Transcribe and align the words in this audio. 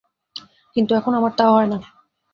কিন্তু 0.75 0.91
এখন 0.95 1.11
আমার 1.13 1.31
তা 1.37 1.45
হয় 1.49 1.67
না। 1.67 1.77